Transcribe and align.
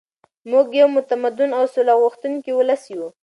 موږ 0.51 0.67
یو 0.79 0.87
متمدن 0.97 1.51
او 1.59 1.63
سوله 1.73 1.93
غوښتونکی 2.01 2.51
ولس 2.55 2.83
یو. 2.93 3.07